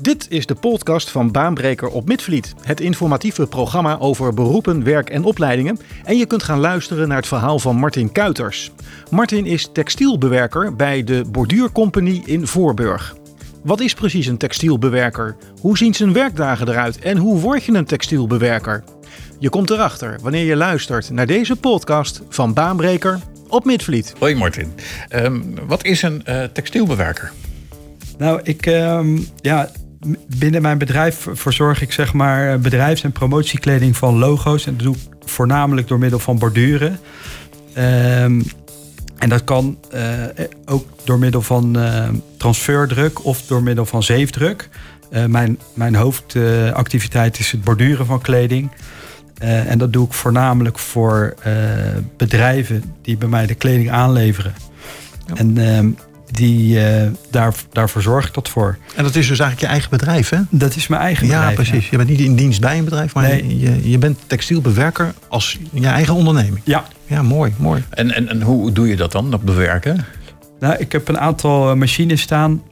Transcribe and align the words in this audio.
Dit 0.00 0.26
is 0.30 0.46
de 0.46 0.54
podcast 0.54 1.10
van 1.10 1.30
Baanbreker 1.30 1.88
op 1.88 2.06
Midvliet. 2.06 2.54
Het 2.62 2.80
informatieve 2.80 3.46
programma 3.46 3.98
over 3.98 4.34
beroepen, 4.34 4.84
werk 4.84 5.10
en 5.10 5.24
opleidingen. 5.24 5.78
En 6.04 6.16
je 6.16 6.26
kunt 6.26 6.42
gaan 6.42 6.58
luisteren 6.58 7.08
naar 7.08 7.16
het 7.16 7.26
verhaal 7.26 7.58
van 7.58 7.76
Martin 7.76 8.12
Kuiters. 8.12 8.70
Martin 9.10 9.46
is 9.46 9.68
textielbewerker 9.72 10.76
bij 10.76 11.04
de 11.04 11.24
Borduurcompagnie 11.30 12.22
in 12.24 12.46
Voorburg. 12.46 13.16
Wat 13.62 13.80
is 13.80 13.94
precies 13.94 14.26
een 14.26 14.36
textielbewerker? 14.36 15.36
Hoe 15.60 15.78
zien 15.78 15.94
zijn 15.94 16.12
werkdagen 16.12 16.68
eruit? 16.68 16.98
En 16.98 17.16
hoe 17.16 17.40
word 17.40 17.64
je 17.64 17.72
een 17.72 17.84
textielbewerker? 17.84 18.84
Je 19.38 19.48
komt 19.48 19.70
erachter 19.70 20.18
wanneer 20.22 20.44
je 20.44 20.56
luistert 20.56 21.10
naar 21.10 21.26
deze 21.26 21.56
podcast 21.56 22.22
van 22.28 22.54
Baanbreker 22.54 23.18
op 23.48 23.64
Midvliet. 23.64 24.14
Hoi 24.18 24.34
Martin. 24.34 24.72
Ehm, 25.08 25.40
wat 25.66 25.84
is 25.84 26.02
een 26.02 26.22
uh, 26.28 26.44
textielbewerker? 26.44 27.32
Nou, 28.18 28.40
ik, 28.42 28.66
ehm, 28.66 29.18
ja, 29.40 29.70
binnen 30.36 30.62
mijn 30.62 30.78
bedrijf 30.78 31.26
verzorg 31.32 31.82
ik 31.82 31.92
zeg 31.92 32.12
maar 32.12 32.60
bedrijfs- 32.60 33.02
en 33.02 33.12
promotiekleding 33.12 33.96
van 33.96 34.18
logo's. 34.18 34.66
En 34.66 34.76
dat 34.76 34.82
doe 34.82 34.94
ik 34.94 35.00
voornamelijk 35.24 35.88
door 35.88 35.98
middel 35.98 36.18
van 36.18 36.38
borduren. 36.38 36.98
Ehm, 37.74 38.40
en 39.18 39.28
dat 39.28 39.44
kan 39.44 39.78
uh, 39.94 40.24
ook 40.64 40.86
door 41.04 41.18
middel 41.18 41.42
van 41.42 41.78
uh, 41.78 42.08
transferdruk 42.36 43.24
of 43.24 43.42
door 43.42 43.62
middel 43.62 43.86
van 43.86 44.02
zeefdruk. 44.02 44.68
Uh, 45.12 45.24
mijn, 45.24 45.58
mijn 45.74 45.94
hoofdactiviteit 45.94 47.38
is 47.38 47.50
het 47.50 47.64
borduren 47.64 48.06
van 48.06 48.20
kleding. 48.20 48.70
en 49.38 49.78
dat 49.78 49.92
doe 49.92 50.06
ik 50.06 50.12
voornamelijk 50.12 50.78
voor 50.78 51.34
bedrijven 52.16 52.94
die 53.02 53.16
bij 53.16 53.28
mij 53.28 53.46
de 53.46 53.54
kleding 53.54 53.90
aanleveren. 53.90 54.54
Ja. 55.26 55.34
En 55.34 55.54
die, 56.32 56.78
daar, 57.30 57.54
daarvoor 57.72 58.02
zorg 58.02 58.26
ik 58.26 58.34
dat 58.34 58.48
voor. 58.48 58.76
En 58.96 59.04
dat 59.04 59.14
is 59.14 59.28
dus 59.28 59.38
eigenlijk 59.38 59.60
je 59.60 59.66
eigen 59.66 59.90
bedrijf, 59.90 60.28
hè? 60.28 60.38
Dat 60.50 60.76
is 60.76 60.86
mijn 60.86 61.02
eigen 61.02 61.26
ja, 61.26 61.32
bedrijf. 61.32 61.54
Precies. 61.54 61.88
Je 61.90 61.96
bent 61.96 62.08
niet 62.08 62.20
in 62.20 62.34
dienst 62.34 62.60
bij 62.60 62.78
een 62.78 62.84
bedrijf, 62.84 63.14
maar 63.14 63.28
Nee. 63.28 63.58
je, 63.58 63.90
je 63.90 63.98
bent 63.98 64.18
textielbewerker 64.26 65.14
als 65.28 65.58
je 65.72 65.86
eigen 65.86 66.14
onderneming. 66.14 66.60
Ja. 66.64 66.84
Ja, 67.06 67.22
mooi, 67.22 67.52
mooi. 67.56 67.84
En, 67.90 68.14
en, 68.14 68.28
en 68.28 68.42
hoe 68.42 68.72
doe 68.72 68.88
je 68.88 68.96
dat 68.96 69.12
dan, 69.12 69.30
dat 69.30 69.42
bewerken? 69.42 70.04
Nou, 70.60 70.74
ik 70.78 70.92
heb 70.92 71.08
een 71.08 71.18
aantal 71.18 71.70
eh, 71.70 71.76
machines 71.76 72.20
staan. 72.20 72.62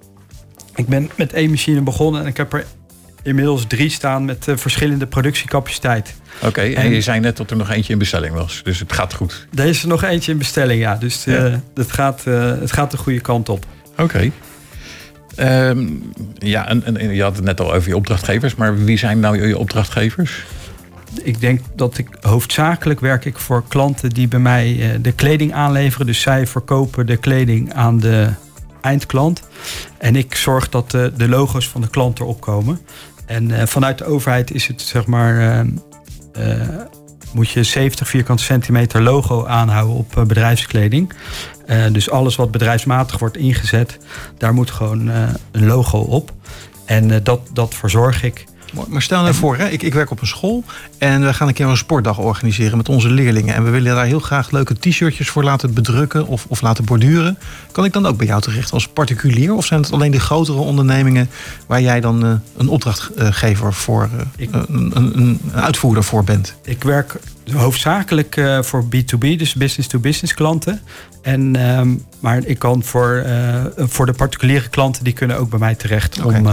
Ik 0.75 0.87
ben 0.87 1.11
met 1.17 1.33
één 1.33 1.51
machine 1.51 1.81
begonnen 1.81 2.21
en 2.21 2.27
ik 2.27 2.37
heb 2.37 2.53
er 2.53 2.65
inmiddels 3.29 3.65
drie 3.67 3.91
staan 3.91 4.25
met 4.25 4.49
eh, 4.49 4.57
verschillende 4.57 5.07
productiecapaciteit. 5.07 6.15
Oké, 6.43 6.61
en, 6.61 6.75
En- 6.75 6.91
je 6.91 7.01
zei 7.01 7.21
net 7.21 7.37
dat 7.37 7.51
er 7.51 7.57
nog 7.57 7.71
eentje 7.71 7.93
in 7.93 7.99
bestelling 7.99 8.35
was, 8.35 8.61
dus 8.65 8.79
het 8.79 8.93
gaat 8.93 9.15
goed. 9.15 9.47
Er 9.55 9.65
is 9.65 9.83
er 9.83 9.89
nog 9.89 10.03
eentje 10.05 10.33
in 10.33 10.39
bestelling, 10.39 10.81
ja. 10.81 10.95
Dus 10.95 11.27
eh, 11.27 11.35
Ja. 11.35 11.61
Het, 11.75 11.93
gaat, 11.93 12.23
eh, 12.25 12.51
het 12.61 12.73
gaat 12.73 12.91
de 12.91 12.97
goede 12.97 13.21
kant 13.21 13.49
op. 13.49 13.67
Oké. 13.99 14.31
Ehm, 15.37 15.87
ja, 16.35 16.69
en, 16.69 16.97
en, 16.97 17.15
je 17.15 17.23
had 17.23 17.37
het 17.37 17.45
net 17.45 17.61
al 17.61 17.75
over 17.75 17.89
je 17.89 17.97
opdrachtgevers, 17.97 18.55
maar 18.55 18.85
wie 18.85 18.99
zijn 18.99 19.21
nou 19.21 19.47
je 19.47 19.59
opdrachtgevers? 19.59 20.45
Ik 21.23 21.41
denk 21.41 21.61
dat 21.75 21.99
ik 21.99 22.09
hoofdzakelijk 22.21 23.01
werk 23.01 23.25
ik 23.25 23.39
voor 23.39 23.65
klanten 23.69 24.11
die 24.11 24.29
bij 24.29 24.39
mij 24.41 24.77
eh, 24.81 24.99
de 25.01 25.13
kleding 25.13 25.53
aanleveren. 25.53 26.07
Dus 26.07 26.21
zij 26.21 26.47
verkopen 26.47 27.07
de 27.07 27.17
kleding 27.17 27.73
aan 27.75 27.99
de 28.01 28.29
eindklant. 28.81 29.43
En 29.99 30.17
ik 30.17 30.35
zorg 30.35 30.69
dat 30.69 30.91
de, 30.91 31.13
de 31.17 31.29
logo's 31.29 31.69
van 31.69 31.81
de 31.81 31.89
klant 31.89 32.21
erop 32.21 32.41
komen. 32.41 32.79
En 33.29 33.51
eh, 33.51 33.67
vanuit 33.67 33.99
de 33.99 34.05
overheid 34.05 34.51
is 34.51 34.67
het 34.67 34.81
zeg 34.81 35.07
maar. 35.07 35.39
eh, 35.39 35.61
eh, 36.61 36.69
moet 37.33 37.51
je 37.51 37.63
70 37.63 38.09
vierkante 38.09 38.43
centimeter 38.43 39.03
logo 39.03 39.45
aanhouden 39.47 39.97
op 39.97 40.25
bedrijfskleding. 40.27 41.13
Dus 41.93 42.11
alles 42.11 42.37
wat 42.37 42.51
bedrijfsmatig 42.51 43.19
wordt 43.19 43.37
ingezet, 43.37 43.99
daar 44.39 44.55
moet 44.55 44.71
gewoon 44.71 45.09
een 45.51 45.67
logo 45.67 45.99
op. 45.99 46.33
En 46.85 47.23
dat, 47.23 47.41
dat 47.53 47.75
verzorg 47.75 48.23
ik. 48.23 48.45
Maar 48.89 49.03
stel 49.03 49.23
nou 49.23 49.35
voor, 49.35 49.57
hè, 49.57 49.69
ik, 49.69 49.83
ik 49.83 49.95
werk 49.95 50.11
op 50.11 50.21
een 50.21 50.27
school 50.27 50.65
en 50.99 51.25
we 51.25 51.35
gaan 51.35 51.49
een 51.49 51.55
keer 51.55 51.67
een 51.67 51.77
sportdag 51.77 52.19
organiseren 52.19 52.77
met 52.77 52.89
onze 52.89 53.11
leerlingen. 53.11 53.55
En 53.55 53.65
we 53.65 53.71
willen 53.71 53.95
daar 53.95 54.05
heel 54.05 54.21
graag 54.21 54.51
leuke 54.51 54.75
t-shirtjes 54.79 55.29
voor 55.31 55.45
laten 55.45 55.75
bedrukken 55.75 56.27
of, 56.27 56.45
of 56.49 56.61
laten 56.61 56.85
borduren. 56.85 57.39
Kan 57.73 57.85
ik 57.85 57.93
dan 57.93 58.07
ook 58.07 58.17
bij 58.17 58.27
jou 58.27 58.41
terecht 58.41 58.73
als 58.73 58.89
particulier? 58.89 59.55
Of 59.55 59.67
zijn 59.67 59.81
het 59.81 59.93
alleen 59.93 60.11
de 60.11 60.21
grotere 60.21 60.59
ondernemingen 60.59 61.29
waar 61.67 61.81
jij 61.81 62.01
dan 62.01 62.25
eh, 62.25 62.33
een 62.57 62.69
opdrachtgever 62.69 63.73
voor, 63.75 64.03
eh, 64.03 64.25
Ik- 64.37 64.51
een, 64.53 64.91
een, 64.95 65.19
een 65.19 65.41
uitvoerder 65.55 66.05
voor 66.05 66.25
bent? 66.25 66.55
Ik 66.65 66.83
werk 66.85 67.17
hoofdzakelijk 67.53 68.37
eh, 68.37 68.63
voor 68.63 68.85
B2B, 68.85 69.19
dus 69.37 69.55
business-to-business 69.55 70.35
klanten. 70.35 70.81
En, 71.23 71.57
ehm, 71.57 71.89
maar 72.21 72.45
ik 72.45 72.59
kan 72.59 72.83
voor, 72.85 73.15
eh, 73.17 73.65
voor 73.77 74.07
de 74.07 74.13
particuliere 74.13 74.69
klanten, 74.69 75.05
die 75.05 75.13
kunnen 75.13 75.39
ook 75.39 75.51
bij 75.51 75.59
mij 75.59 75.75
terecht 75.75 76.19
Oké. 76.25 76.37
om, 76.39 76.47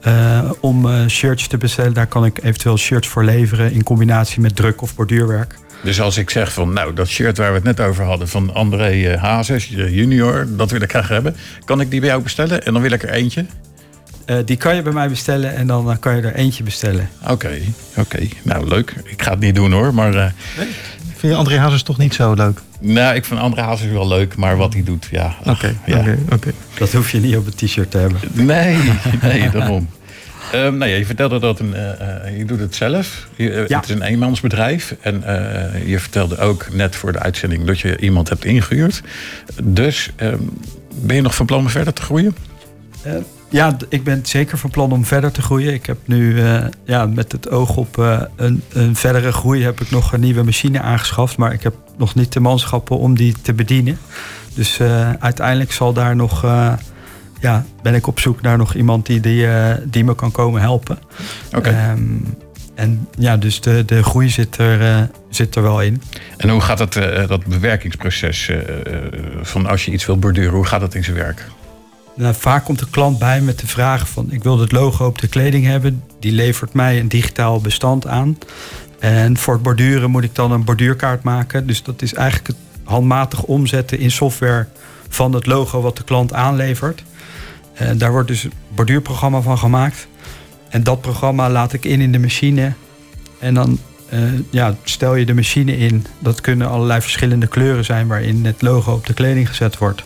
eh, 0.00 0.50
om 0.60 0.86
eh, 0.90 1.06
shirts 1.06 1.46
te 1.46 1.58
bestellen. 1.58 1.92
Daar 1.92 2.06
kan 2.06 2.24
ik 2.24 2.42
eventueel 2.42 2.78
shirts 2.78 3.08
voor 3.08 3.24
leveren 3.24 3.72
in 3.72 3.82
combinatie 3.82 4.40
met 4.40 4.56
druk 4.56 4.82
of 4.82 4.94
borduurwerk. 4.94 5.54
Dus 5.82 6.00
als 6.00 6.16
ik 6.16 6.30
zeg 6.30 6.52
van, 6.52 6.72
nou, 6.72 6.94
dat 6.94 7.08
shirt 7.08 7.38
waar 7.38 7.48
we 7.48 7.54
het 7.54 7.64
net 7.64 7.80
over 7.80 8.04
hadden 8.04 8.28
van 8.28 8.54
André 8.54 8.88
eh, 8.88 9.22
Hazes, 9.22 9.66
junior, 9.66 10.46
dat 10.48 10.70
wil 10.70 10.80
ik 10.80 10.90
graag 10.90 11.08
hebben. 11.08 11.36
Kan 11.64 11.80
ik 11.80 11.90
die 11.90 12.00
bij 12.00 12.08
jou 12.08 12.22
bestellen? 12.22 12.64
En 12.64 12.72
dan 12.72 12.82
wil 12.82 12.90
ik 12.90 13.02
er 13.02 13.10
eentje? 13.10 13.46
Eh, 14.24 14.36
die 14.44 14.56
kan 14.56 14.76
je 14.76 14.82
bij 14.82 14.92
mij 14.92 15.08
bestellen 15.08 15.54
en 15.54 15.66
dan 15.66 15.98
kan 15.98 16.16
je 16.16 16.22
er 16.22 16.34
eentje 16.34 16.62
bestellen. 16.62 17.08
Oké, 17.28 17.58
oké. 17.96 18.28
Nou, 18.42 18.68
leuk. 18.68 18.94
Ik 19.04 19.22
ga 19.22 19.30
het 19.30 19.40
niet 19.40 19.54
doen 19.54 19.72
hoor, 19.72 19.94
maar... 19.94 20.14
eh, 20.14 20.30
Vind 21.20 21.32
je 21.32 21.38
André 21.38 21.58
Hazes 21.58 21.82
toch 21.82 21.98
niet 21.98 22.14
zo 22.14 22.34
leuk? 22.34 22.60
nou, 22.80 23.14
ik 23.14 23.24
vind 23.24 23.40
André 23.40 23.60
Hazes 23.62 23.90
wel 23.90 24.08
leuk, 24.08 24.36
maar 24.36 24.56
wat 24.56 24.72
hij 24.72 24.82
doet, 24.82 25.08
ja. 25.10 25.34
ach, 25.44 25.62
ja. 25.86 25.98
oké, 25.98 26.18
oké. 26.32 26.52
Dat 26.78 26.92
hoef 26.92 27.10
je 27.10 27.18
niet 27.20 27.36
op 27.36 27.46
een 27.46 27.54
t-shirt 27.54 27.90
te 27.90 27.98
hebben. 27.98 28.20
Nee, 28.32 28.76
nee, 29.22 29.50
daarom. 29.50 29.88
Ehm, 30.52 30.76
nou 30.76 30.90
ja, 30.90 30.96
je 30.96 31.06
vertelde 31.06 31.38
dat 31.38 31.58
een, 31.60 31.74
eh, 31.74 32.26
eh, 32.26 32.38
je 32.38 32.44
doet 32.44 32.60
het 32.60 32.74
zelf. 32.74 33.28
Je, 33.36 33.50
eh, 33.52 33.68
Ja. 33.68 33.76
Het 33.80 33.88
is 33.88 33.94
een 33.94 34.02
eenmansbedrijf. 34.02 34.94
En 35.00 35.22
eh, 35.24 35.88
je 35.88 35.98
vertelde 35.98 36.38
ook 36.38 36.66
net 36.72 36.96
voor 36.96 37.12
de 37.12 37.18
uitzending 37.18 37.64
dat 37.64 37.80
je 37.80 37.98
iemand 37.98 38.28
hebt 38.28 38.44
ingehuurd. 38.44 39.02
Dus 39.62 40.10
ehm, 40.16 40.38
ben 40.94 41.16
je 41.16 41.22
nog 41.22 41.34
van 41.34 41.46
plan 41.46 41.58
om 41.58 41.68
verder 41.68 41.92
te 41.92 42.02
groeien? 42.02 42.36
Ja, 43.50 43.76
ik 43.88 44.04
ben 44.04 44.20
zeker 44.26 44.58
van 44.58 44.70
plan 44.70 44.92
om 44.92 45.04
verder 45.04 45.32
te 45.32 45.42
groeien. 45.42 45.74
Ik 45.74 45.86
heb 45.86 45.98
nu 46.04 46.40
eh, 46.42 46.64
ja, 46.84 47.06
met 47.06 47.32
het 47.32 47.50
oog 47.50 47.76
op 47.76 47.98
eh, 47.98 48.20
een, 48.36 48.62
een 48.72 48.96
verdere 48.96 49.32
groei 49.32 49.64
heb 49.64 49.80
ik 49.80 49.90
nog 49.90 50.12
een 50.12 50.20
nieuwe 50.20 50.42
machine 50.42 50.80
aangeschaft. 50.80 51.36
Maar 51.36 51.52
ik 51.52 51.62
heb 51.62 51.74
nog 51.96 52.14
niet 52.14 52.32
de 52.32 52.40
manschappen 52.40 52.98
om 52.98 53.16
die 53.16 53.34
te 53.42 53.52
bedienen. 53.52 53.98
Dus 54.54 54.78
eh, 54.78 55.12
uiteindelijk 55.12 55.72
zal 55.72 55.92
daar 55.92 56.16
nog, 56.16 56.42
ja, 57.40 57.64
ben 57.82 57.94
ik 57.94 58.06
op 58.06 58.20
zoek 58.20 58.40
naar 58.40 58.58
nog 58.58 58.74
iemand 58.74 59.06
die, 59.06 59.20
die, 59.20 59.46
die 59.84 60.04
me 60.04 60.14
kan 60.14 60.30
komen 60.30 60.60
helpen. 60.60 60.98
Oké. 61.56 61.68
Ehm, 61.68 62.00
en 62.74 63.08
ja, 63.18 63.36
dus 63.36 63.60
de, 63.60 63.84
de 63.84 64.02
groei 64.02 64.28
zit 64.28 64.56
er, 64.58 65.08
zit 65.28 65.54
er 65.54 65.62
wel 65.62 65.82
in. 65.82 66.02
En 66.36 66.48
hoe 66.48 66.60
gaat 66.60 66.78
het, 66.78 66.96
eh, 66.96 67.28
dat 67.28 67.46
bewerkingsproces 67.46 68.50
van 69.42 69.66
als 69.66 69.84
je 69.84 69.92
iets 69.92 70.06
wil 70.06 70.18
borduren, 70.18 70.54
hoe 70.54 70.66
gaat 70.66 70.80
dat 70.80 70.94
in 70.94 71.04
zijn 71.04 71.16
werk? 71.16 71.46
Nou, 72.16 72.34
vaak 72.34 72.64
komt 72.64 72.78
de 72.78 72.90
klant 72.90 73.18
bij 73.18 73.40
met 73.40 73.58
de 73.58 73.66
vraag 73.66 74.08
van 74.08 74.26
ik 74.30 74.42
wil 74.42 74.58
het 74.58 74.72
logo 74.72 75.06
op 75.06 75.18
de 75.18 75.28
kleding 75.28 75.66
hebben. 75.66 76.02
Die 76.18 76.32
levert 76.32 76.72
mij 76.72 77.00
een 77.00 77.08
digitaal 77.08 77.60
bestand 77.60 78.06
aan. 78.06 78.38
En 78.98 79.36
voor 79.36 79.54
het 79.54 79.62
borduren 79.62 80.10
moet 80.10 80.24
ik 80.24 80.34
dan 80.34 80.52
een 80.52 80.64
borduurkaart 80.64 81.22
maken. 81.22 81.66
Dus 81.66 81.82
dat 81.82 82.02
is 82.02 82.14
eigenlijk 82.14 82.46
het 82.46 82.56
handmatig 82.84 83.42
omzetten 83.42 83.98
in 83.98 84.10
software 84.10 84.66
van 85.08 85.32
het 85.32 85.46
logo 85.46 85.80
wat 85.80 85.96
de 85.96 86.04
klant 86.04 86.32
aanlevert. 86.32 87.02
En 87.74 87.98
daar 87.98 88.12
wordt 88.12 88.28
dus 88.28 88.44
een 88.44 88.52
borduurprogramma 88.68 89.40
van 89.40 89.58
gemaakt. 89.58 90.06
En 90.68 90.82
dat 90.82 91.00
programma 91.00 91.50
laat 91.50 91.72
ik 91.72 91.84
in 91.84 92.00
in 92.00 92.12
de 92.12 92.18
machine. 92.18 92.72
En 93.38 93.54
dan 93.54 93.78
eh, 94.08 94.20
ja, 94.50 94.74
stel 94.84 95.14
je 95.14 95.24
de 95.24 95.34
machine 95.34 95.76
in. 95.76 96.06
Dat 96.18 96.40
kunnen 96.40 96.68
allerlei 96.68 97.00
verschillende 97.00 97.46
kleuren 97.46 97.84
zijn 97.84 98.06
waarin 98.06 98.44
het 98.44 98.62
logo 98.62 98.92
op 98.92 99.06
de 99.06 99.14
kleding 99.14 99.48
gezet 99.48 99.78
wordt. 99.78 100.02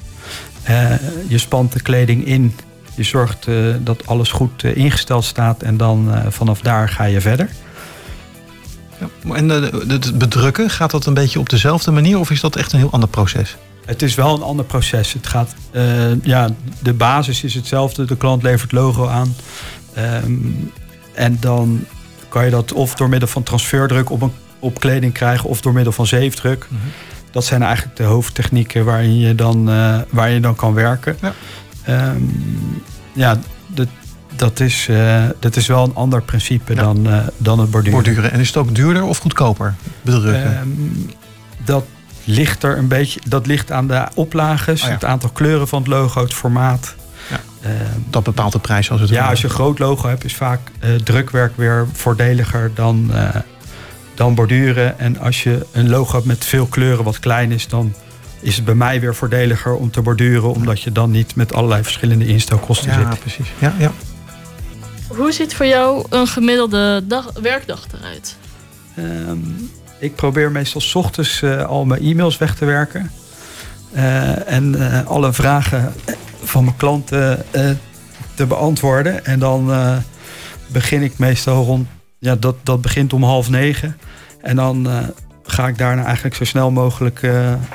Eh, 0.65 0.91
je 1.29 1.39
spant 1.39 1.73
de 1.73 1.81
kleding 1.81 2.27
in. 2.27 2.55
Je 2.95 3.03
zorgt 3.03 3.47
eh, 3.47 3.55
dat 3.81 4.07
alles 4.07 4.31
goed 4.31 4.65
eh, 4.65 4.77
ingesteld 4.77 5.25
staat. 5.25 5.63
En 5.63 5.77
dan 5.77 6.15
vanaf 6.29 6.61
daar 6.61 6.89
ga 6.89 7.05
je 7.05 7.21
verder. 7.21 7.49
Ja. 9.01 9.35
En 9.35 9.49
het 9.49 10.19
bedrukken, 10.19 10.71
gaat 10.71 10.91
dat 10.91 11.07
een 11.07 11.15
beetje 11.15 11.39
op 11.39 11.49
dezelfde 11.49 11.91
manier 11.91 12.19
of 12.19 12.31
is 12.31 12.41
dat 12.41 12.57
echt 12.57 12.73
een 12.73 12.79
heel 12.79 12.91
ander 12.91 13.09
proces? 13.09 13.57
Het 13.87 14.03
is 14.03 14.15
wel 14.15 14.35
een 14.35 14.43
ander 14.43 14.65
proces. 14.65 15.13
Het 15.13 15.27
gaat, 15.27 15.55
ja, 16.23 16.49
de 16.83 16.93
basis 16.93 17.45
is 17.45 17.55
hetzelfde. 17.55 18.05
De 18.05 18.17
klant 18.17 18.43
levert 18.43 18.73
logo 18.73 19.07
aan. 19.07 19.35
Ehm, 19.95 20.33
en 21.15 21.37
dan 21.41 21.85
kan 22.29 22.45
je 22.45 22.51
dat 22.51 22.73
of 22.73 22.95
door 22.95 23.09
middel 23.09 23.29
van 23.29 23.43
transferdruk 23.43 24.11
op, 24.11 24.23
een, 24.23 24.33
op 24.59 24.81
kleding 24.81 25.13
krijgen... 25.13 25.49
of 25.49 25.61
door 25.61 25.73
middel 25.73 25.93
van 25.93 26.07
zeefdruk. 26.07 26.69
Dat 27.35 27.45
zijn 27.45 27.63
eigenlijk 27.63 27.97
de 27.97 28.03
hoofdtechnieken 28.03 28.85
waarin 28.85 29.19
je 29.19 29.35
dan, 29.35 29.69
eh, 29.71 29.99
waar 30.11 30.31
je 30.31 30.41
dan 30.41 30.55
kan 30.55 30.75
werken. 30.75 31.17
Ja. 31.21 31.33
Ehm, 31.85 32.23
ja, 33.13 33.39
dat, 33.67 33.89
dat, 34.37 34.61
is, 34.61 34.87
eh, 34.91 35.25
dat 35.39 35.57
is 35.57 35.67
wel 35.67 35.85
een 35.85 35.95
ander 35.95 36.23
principe 36.23 36.75
Ja. 36.75 36.83
dan, 36.83 37.07
eh, 37.11 37.19
dan 37.37 37.59
het 37.59 37.71
borduren. 37.71 38.03
Borduren. 38.03 38.33
En 38.33 38.41
is 38.41 38.47
het 38.47 38.57
ook 38.57 38.75
duurder 38.75 39.03
of 39.05 39.19
goedkoper? 39.19 39.75
Bedrukken. 40.03 40.57
Ehm, 40.57 40.69
dat 41.65 41.85
ligt 42.25 42.63
er 42.63 42.79
een 42.79 42.89
beetje. 42.89 43.21
Dat 43.29 43.47
ligt 43.47 43.73
aan 43.73 43.87
de 43.87 44.07
oplages, 44.15 44.83
Oh 44.83 44.89
ja. 44.89 44.95
het 44.95 45.05
aantal 45.05 45.31
kleuren 45.31 45.69
van 45.69 45.79
het 45.79 45.89
logo, 45.89 46.23
het 46.23 46.35
formaat. 46.35 46.95
Ja. 47.31 47.41
dat 48.11 48.23
bepaalt 48.23 48.53
de 48.53 48.59
prijs 48.59 48.91
als 48.91 49.01
het 49.01 49.11
Ja, 49.11 49.29
als 49.29 49.41
je 49.41 49.47
een 49.47 49.53
groot 49.55 49.79
logo 49.79 50.09
hebt, 50.09 50.25
is 50.25 50.35
vaak 50.35 50.61
drukwerk 51.05 51.57
weer 51.57 51.87
voordeliger 51.93 52.71
dan, 52.75 53.11
dan 54.15 54.35
borduren. 54.35 54.99
En 54.99 55.19
als 55.19 55.43
je 55.43 55.67
een 55.73 55.89
logo 55.89 56.13
hebt 56.13 56.27
met 56.27 56.45
veel 56.45 56.67
kleuren 56.67 57.05
wat 57.05 57.19
klein 57.19 57.53
is, 57.53 57.69
dan 57.69 57.95
is 58.41 58.57
het 58.57 58.65
bij 58.65 58.75
mij 58.75 59.01
weer 59.01 59.15
voordeliger 59.15 59.75
om 59.75 59.91
te 59.91 60.03
borduren, 60.03 60.51
omdat 60.51 60.81
je 60.81 60.93
dan 60.93 61.11
niet 61.11 61.37
met 61.37 61.55
allerlei 61.55 61.83
verschillende 61.83 62.27
instelkosten 62.27 62.91
ja, 62.91 62.99
zit. 62.99 63.07
Ja, 63.07 63.15
precies. 63.15 63.47
Ja, 63.59 63.75
ja. 63.79 63.93
Hoe 65.07 65.33
ziet 65.33 65.55
voor 65.55 65.67
jou 65.67 66.07
een 66.09 66.27
gemiddelde 66.27 67.03
dag, 67.07 67.31
werkdag 67.43 67.87
eruit? 67.99 68.37
Um, 68.99 69.71
ik 69.99 70.15
probeer 70.15 70.51
meestal 70.51 70.81
s 70.81 70.95
ochtends 70.95 71.43
uh, 71.43 71.65
al 71.65 71.85
mijn 71.85 72.03
e-mails 72.03 72.39
weg 72.39 72.55
te 72.55 72.65
werken. 72.65 73.11
Uh, 73.97 74.53
en 74.53 74.75
uh, 74.75 75.07
alle 75.07 75.33
vragen 75.33 75.95
van 76.43 76.65
mijn 76.65 76.77
klanten 76.77 77.45
te 78.35 78.47
beantwoorden. 78.47 79.25
En 79.25 79.39
dan 79.39 79.73
begin 80.67 81.03
ik 81.03 81.19
meestal 81.19 81.65
rond. 81.65 81.89
Ja, 82.25 82.37
dat, 82.37 82.57
dat 82.63 82.83
begint 82.83 83.13
om 83.13 83.23
half 83.23 83.51
negen. 83.51 83.97
En 84.43 84.57
dan 84.57 84.89
ga 85.43 85.69
ik 85.69 85.79
daarna 85.79 86.05
eigenlijk 86.05 86.35
zo 86.35 86.45
snel 86.45 86.71
mogelijk 86.71 87.25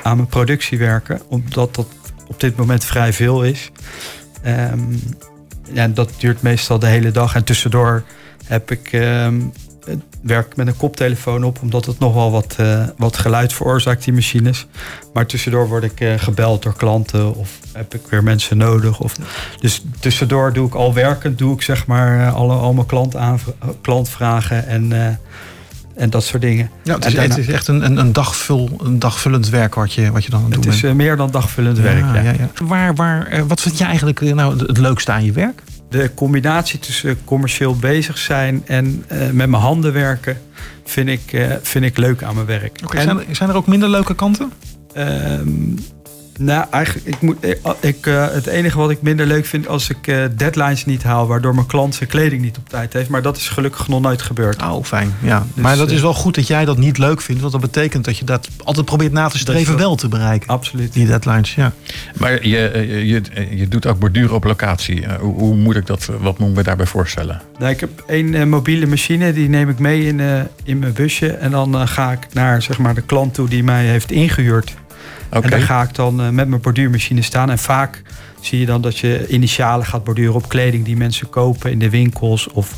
aan 0.02 0.16
mijn 0.16 0.28
productie 0.28 0.78
werken. 0.78 1.20
Omdat 1.28 1.74
dat 1.74 1.86
op 2.26 2.40
dit 2.40 2.56
moment 2.56 2.84
vrij 2.84 3.12
veel 3.12 3.44
is. 3.44 3.70
Um, 4.46 5.00
ja, 5.72 5.88
dat 5.88 6.12
duurt 6.18 6.42
meestal 6.42 6.78
de 6.78 6.86
hele 6.86 7.10
dag. 7.10 7.34
En 7.34 7.44
tussendoor 7.44 8.02
heb 8.44 8.70
ik 8.70 8.92
um, 8.92 9.52
werk 10.22 10.56
met 10.56 10.66
een 10.66 10.76
koptelefoon 10.76 11.44
op, 11.44 11.58
omdat 11.62 11.84
het 11.86 11.98
nog 11.98 12.14
wel 12.14 12.30
wat, 12.30 12.56
uh, 12.60 12.84
wat 12.96 13.16
geluid 13.16 13.52
veroorzaakt, 13.52 14.04
die 14.04 14.12
machines. 14.12 14.66
Maar 15.12 15.26
tussendoor 15.26 15.68
word 15.68 15.84
ik 15.84 16.00
uh, 16.00 16.12
gebeld 16.16 16.62
door 16.62 16.76
klanten 16.76 17.34
of 17.34 17.58
heb 17.72 17.94
ik 17.94 18.00
weer 18.08 18.22
mensen 18.22 18.56
nodig. 18.56 19.00
Of, 19.00 19.16
dus 19.60 19.84
tussendoor 20.00 20.52
doe 20.52 20.66
ik 20.66 20.74
al 20.74 20.94
werkend, 20.94 21.38
doe 21.38 21.54
ik 21.54 21.62
zeg 21.62 21.86
maar 21.86 22.18
uh, 22.18 22.34
alle, 22.34 22.54
al 22.54 22.72
mijn 22.72 22.86
klant 22.86 23.16
klantvragen 23.80 24.66
en, 24.66 25.18
en 25.94 26.10
dat 26.10 26.24
soort 26.24 26.42
dingen. 26.42 26.70
Ja, 26.82 26.94
het, 26.94 27.04
is, 27.04 27.14
daarna, 27.14 27.34
het 27.34 27.48
is 27.48 27.54
echt 27.54 27.68
een, 27.68 27.84
een, 27.84 27.96
een, 27.96 28.12
dagvul, 28.12 28.70
een 28.82 28.98
dagvullend 28.98 29.48
werk 29.48 29.74
wat 29.74 29.92
je, 29.92 30.10
wat 30.10 30.24
je 30.24 30.30
dan 30.30 30.38
aan 30.38 30.44
het 30.44 30.54
doen 30.54 30.64
bent. 30.64 30.74
Het 30.74 30.90
is 30.90 30.96
meer 30.96 31.16
dan 31.16 31.30
dagvullend 31.30 31.76
ja, 31.76 31.82
werk, 31.82 32.04
ja. 32.04 32.20
ja, 32.20 32.32
ja. 32.32 32.48
Waar, 32.64 32.94
waar, 32.94 33.46
wat 33.46 33.60
vind 33.60 33.78
je 33.78 33.84
eigenlijk 33.84 34.20
nou, 34.20 34.66
het 34.66 34.78
leukste 34.78 35.12
aan 35.12 35.24
je 35.24 35.32
werk? 35.32 35.62
De 35.90 36.10
combinatie 36.14 36.78
tussen 36.78 37.18
commercieel 37.24 37.76
bezig 37.76 38.18
zijn 38.18 38.62
en 38.66 39.04
uh, 39.12 39.18
met 39.18 39.48
mijn 39.48 39.62
handen 39.62 39.92
werken, 39.92 40.40
vind 40.84 41.08
ik, 41.08 41.32
uh, 41.32 41.54
vind 41.62 41.84
ik 41.84 41.96
leuk 41.96 42.22
aan 42.22 42.34
mijn 42.34 42.46
werk. 42.46 42.80
Okay, 42.84 43.02
zijn, 43.02 43.20
zijn, 43.30 43.48
er 43.48 43.56
ook 43.56 43.66
minder 43.66 43.88
leuke 43.88 44.14
kanten? 44.14 44.52
Nou, 46.42 46.66
eigenlijk, 46.70 47.06
ik 47.06 47.20
moet, 47.20 47.36
ik, 47.80 48.06
uh, 48.06 48.28
het 48.30 48.46
enige 48.46 48.78
wat 48.78 48.90
ik 48.90 49.02
minder 49.02 49.26
leuk 49.26 49.46
vind 49.46 49.68
als 49.68 49.90
ik 49.90 50.04
deadlines 50.36 50.84
niet 50.84 51.02
haal, 51.02 51.26
waardoor 51.26 51.54
mijn 51.54 51.66
klant 51.66 51.94
zijn 51.94 52.08
kleding 52.08 52.42
niet 52.42 52.56
op 52.56 52.68
tijd 52.68 52.92
heeft. 52.92 53.08
Maar 53.08 53.22
dat 53.22 53.36
is 53.36 53.48
gelukkig 53.48 53.88
nog 53.88 54.00
nooit 54.00 54.22
gebeurd. 54.22 54.62
Oh, 54.62 54.84
fijn. 54.84 55.14
Ja. 55.22 55.46
Dus, 55.54 55.62
maar 55.62 55.76
dat 55.76 55.90
is 55.90 56.00
wel 56.00 56.14
goed 56.14 56.34
dat 56.34 56.46
jij 56.46 56.64
dat 56.64 56.78
niet 56.78 56.98
leuk 56.98 57.20
vindt, 57.20 57.40
want 57.40 57.52
dat 57.52 57.60
betekent 57.60 58.04
dat 58.04 58.18
je 58.18 58.24
dat 58.24 58.48
altijd 58.64 58.86
probeert 58.86 59.12
na 59.12 59.28
te 59.28 59.38
streven 59.38 59.76
wel 59.76 59.94
te 59.94 60.08
bereiken. 60.08 60.48
Absoluut. 60.48 60.92
Die 60.92 61.06
deadlines, 61.06 61.54
ja. 61.54 61.72
Maar 62.18 62.46
je, 62.46 62.86
je, 63.06 63.22
je 63.56 63.68
doet 63.68 63.86
ook 63.86 63.98
borduren 63.98 64.34
op 64.34 64.44
locatie. 64.44 65.06
Hoe, 65.20 65.34
hoe 65.34 65.54
moet 65.54 65.76
ik 65.76 65.86
dat, 65.86 66.08
wat 66.20 66.38
moet 66.38 66.48
ik 66.48 66.54
me 66.54 66.62
daarbij 66.62 66.86
voorstellen? 66.86 67.40
Nou, 67.58 67.72
ik 67.72 67.80
heb 67.80 68.04
één 68.06 68.34
uh, 68.34 68.44
mobiele 68.44 68.86
machine, 68.86 69.32
die 69.32 69.48
neem 69.48 69.68
ik 69.68 69.78
mee 69.78 70.06
in, 70.06 70.18
uh, 70.18 70.40
in 70.64 70.78
mijn 70.78 70.92
busje. 70.92 71.28
En 71.32 71.50
dan 71.50 71.74
uh, 71.74 71.86
ga 71.86 72.12
ik 72.12 72.26
naar 72.32 72.62
zeg 72.62 72.78
maar, 72.78 72.94
de 72.94 73.02
klant 73.02 73.34
toe 73.34 73.48
die 73.48 73.64
mij 73.64 73.84
heeft 73.84 74.10
ingehuurd. 74.10 74.74
Okay. 75.28 75.42
En 75.42 75.50
daar 75.50 75.60
ga 75.60 75.82
ik 75.82 75.94
dan 75.94 76.34
met 76.34 76.48
mijn 76.48 76.60
borduurmachine 76.60 77.22
staan. 77.22 77.50
En 77.50 77.58
vaak 77.58 78.02
zie 78.40 78.60
je 78.60 78.66
dan 78.66 78.80
dat 78.80 78.98
je 78.98 79.26
initialen 79.28 79.86
gaat 79.86 80.04
borduren 80.04 80.34
op 80.34 80.48
kleding 80.48 80.84
die 80.84 80.96
mensen 80.96 81.28
kopen 81.28 81.70
in 81.70 81.78
de 81.78 81.90
winkels. 81.90 82.48
Of 82.48 82.74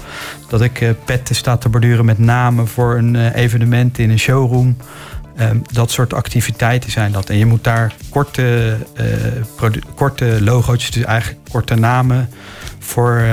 dat 0.48 0.60
ik 0.60 0.80
uh, 0.80 0.90
petten 1.04 1.34
sta 1.34 1.56
te 1.56 1.69
borduren 1.69 2.04
met 2.04 2.19
namen 2.19 2.69
voor 2.69 2.96
een 2.96 3.14
uh, 3.14 3.34
evenement 3.34 3.98
in 3.98 4.10
een 4.10 4.19
showroom. 4.19 4.76
Um, 5.40 5.62
dat 5.72 5.90
soort 5.90 6.14
activiteiten 6.14 6.90
zijn 6.90 7.12
dat. 7.12 7.28
En 7.28 7.36
je 7.36 7.46
moet 7.46 7.64
daar 7.64 7.94
korte, 8.08 8.76
uh, 9.60 9.70
korte 9.94 10.38
logo's, 10.40 10.90
dus 10.90 11.04
eigenlijk 11.04 11.40
korte 11.50 11.74
namen 11.74 12.28
voor, 12.78 13.24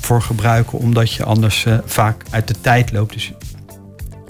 voor 0.00 0.22
gebruiken. 0.22 0.78
Omdat 0.78 1.12
je 1.12 1.24
anders 1.24 1.66
vaak 1.84 2.22
uit 2.30 2.48
de 2.48 2.54
tijd 2.60 2.92
loopt. 2.92 3.12
Dus 3.12 3.32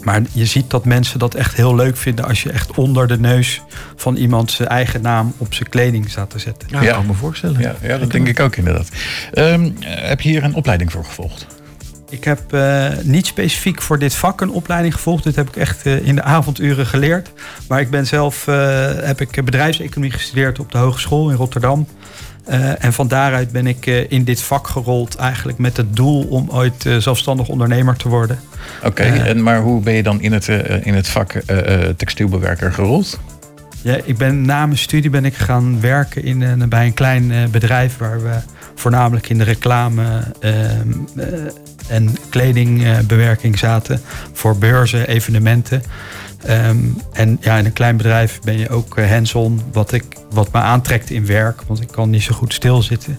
maar 0.05 0.23
je 0.33 0.47
ziet 0.47 0.71
dat 0.71 0.85
mensen 0.85 1.19
dat 1.19 1.35
echt 1.35 1.55
heel 1.55 1.75
leuk 1.75 1.97
vinden 1.97 2.25
als 2.25 2.43
je 2.43 2.53
echt 2.53 2.75
onder 2.75 3.09
de 3.09 3.19
neus 3.19 3.63
van 3.97 4.17
iemand 4.17 4.51
zijn 4.51 4.69
eigen 4.69 5.03
naam 5.03 5.35
op 5.37 5.55
zijn 5.55 5.69
kleding 5.69 6.11
staat 6.11 6.31
te 6.31 6.39
zetten. 6.39 6.69
Ja, 6.71 6.83
ja. 6.83 6.93
kan 6.93 7.07
me 7.07 7.15
voorstellen. 7.15 7.61
Ja, 7.61 7.75
ja 7.83 7.99
dat 7.99 8.11
denk 8.11 8.29
ik 8.29 8.41
ook 8.41 8.57
inderdaad. 8.57 8.89
Um, 9.35 9.75
heb 9.81 10.21
je 10.21 10.29
hier 10.29 10.45
een 10.45 10.55
opleiding 10.55 10.93
voor 10.93 11.05
gevolgd? 11.05 11.47
Ik 12.11 12.25
heb 12.25 12.55
uh, 12.55 12.89
niet 13.03 13.27
specifiek 13.27 13.83
voor 13.83 13.99
dit 13.99 14.15
vak 14.15 14.41
een 14.41 14.51
opleiding 14.51 14.95
gevolgd. 14.95 15.25
Dit 15.25 15.37
heb 15.37 15.49
ik 15.49 15.57
echt 15.57 15.87
uh, 15.87 16.07
in 16.07 16.15
de 16.15 16.23
avonduren 16.23 16.87
geleerd. 16.87 17.33
Maar 17.69 17.81
ik 17.81 17.91
ben 17.91 18.07
zelf 18.07 18.47
uh, 18.47 18.55
heb 18.95 19.21
ik 19.21 19.45
bedrijfseconomie 19.45 20.13
gestudeerd 20.13 20.59
op 20.59 20.73
de 20.73 20.79
hogeschool 20.79 21.31
in 21.31 21.37
Rotterdam. 21.37 21.87
Uh, 22.49 22.85
en 22.85 22.93
van 22.93 23.09
daaruit 23.09 23.53
ben 23.53 23.67
ik 23.67 23.87
uh, 23.87 24.11
in 24.11 24.25
dit 24.25 24.43
vak 24.43 24.67
gerold, 24.69 25.17
eigenlijk 25.17 25.59
met 25.59 25.77
het 25.77 25.97
doel 25.97 26.23
om 26.25 26.49
ooit 26.51 26.85
uh, 26.85 26.97
zelfstandig 26.97 27.49
ondernemer 27.49 27.97
te 27.97 28.09
worden. 28.09 28.41
Oké, 28.79 28.87
okay, 28.87 29.19
en 29.19 29.43
maar 29.43 29.61
hoe 29.61 29.83
ben 29.83 29.95
je 29.95 30.03
dan 30.03 30.21
in 30.21 30.33
het, 30.33 30.49
in 30.83 30.95
het 30.95 31.09
vak 31.09 31.33
textielbewerker 31.97 32.73
gerold? 32.73 33.21
Ja, 33.83 33.99
ik 34.05 34.19
ben 34.19 34.43
na 34.43 34.67
mijn 34.67 34.79
studie 34.79 35.11
ben 35.11 35.25
ik 35.25 35.35
gaan 35.35 35.81
werken 35.81 36.25
in, 36.25 36.69
bij 36.69 36.87
een 36.87 36.95
klein 36.95 37.51
bedrijf 37.51 37.97
waar 37.97 38.23
we 38.23 38.39
voornamelijk 38.75 39.29
in 39.29 39.39
de 39.39 39.45
reclame 39.45 40.23
en 41.89 42.17
kledingbewerking 42.29 43.59
zaten 43.59 44.01
voor 44.33 44.59
beurzen, 44.59 45.09
evenementen. 45.09 45.83
Um, 46.49 46.97
en 47.13 47.39
ja, 47.41 47.57
in 47.57 47.65
een 47.65 47.73
klein 47.73 47.97
bedrijf 47.97 48.41
ben 48.41 48.59
je 48.59 48.69
ook 48.69 49.01
hands-on, 49.01 49.61
wat, 49.73 49.93
ik, 49.93 50.05
wat 50.31 50.53
me 50.53 50.59
aantrekt 50.59 51.11
in 51.11 51.27
werk, 51.27 51.63
want 51.67 51.81
ik 51.81 51.89
kan 51.89 52.11
niet 52.11 52.23
zo 52.23 52.35
goed 52.35 52.55
stilzitten. 52.55 53.19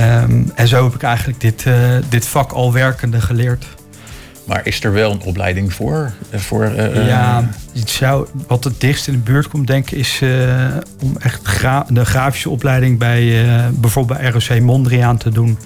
Um, 0.00 0.52
en 0.54 0.68
zo 0.68 0.84
heb 0.84 0.94
ik 0.94 1.02
eigenlijk 1.02 1.40
dit, 1.40 1.64
uh, 1.64 1.96
dit 2.08 2.26
vak 2.26 2.52
al 2.52 2.72
werkende 2.72 3.20
geleerd. 3.20 3.66
Maar 4.44 4.60
is 4.64 4.84
er 4.84 4.92
wel 4.92 5.10
een 5.10 5.22
opleiding 5.22 5.72
voor? 5.72 6.12
voor 6.32 6.64
uh, 6.64 7.06
ja, 7.06 7.48
het 7.72 7.90
zou, 7.90 8.26
wat 8.46 8.64
het 8.64 8.80
dichtst 8.80 9.06
in 9.06 9.12
de 9.12 9.18
buurt 9.18 9.48
komt, 9.48 9.66
denk 9.66 9.90
ik, 9.90 9.98
is 9.98 10.20
uh, 10.20 10.66
om 11.02 11.16
echt 11.18 11.40
gra 11.42 11.86
de 11.88 12.04
grafische 12.04 12.50
opleiding 12.50 12.98
bij 12.98 13.46
bijvoorbeeld 13.72 14.18
bij 14.18 14.30
ROC 14.30 14.60
Mondriaan 14.60 15.16
te 15.16 15.30
doen. 15.30 15.58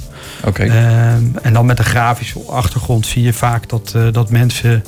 Oké. 0.45 0.49
Okay. 0.49 1.15
Um, 1.15 1.37
en 1.43 1.53
dan 1.53 1.67
met 1.67 1.79
een 1.79 1.85
grafische 1.85 2.41
achtergrond 2.41 3.07
zie 3.07 3.23
je 3.23 3.33
vaak 3.33 3.69
dat, 3.69 3.95
dat 4.13 4.31
mensen 4.31 4.85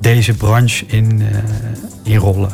deze 0.00 0.34
branche 0.34 0.84
in, 0.86 1.22
inrollen. 2.02 2.50